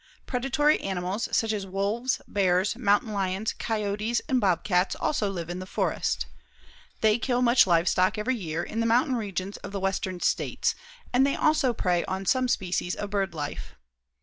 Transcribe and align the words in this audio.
Predatory 0.25 0.79
animals, 0.81 1.29
such 1.31 1.53
as 1.53 1.67
wolves, 1.67 2.19
bears, 2.27 2.75
mountain 2.75 3.13
lions, 3.13 3.53
coyotes 3.59 4.19
and 4.27 4.41
bobcats 4.41 4.95
also 4.95 5.29
live 5.29 5.47
in 5.47 5.59
the 5.59 5.67
forest. 5.67 6.25
They 7.01 7.19
kill 7.19 7.43
much 7.43 7.67
livestock 7.67 8.17
each 8.17 8.27
year 8.27 8.63
in 8.63 8.79
the 8.79 8.87
mountain 8.87 9.15
regions 9.15 9.57
of 9.57 9.71
the 9.71 9.79
Western 9.79 10.19
States 10.19 10.73
and 11.13 11.23
they 11.23 11.35
also 11.35 11.71
prey 11.71 12.03
on 12.05 12.25
some 12.25 12.47
species 12.47 12.95
of 12.95 13.11
bird 13.11 13.35
life. 13.35 13.75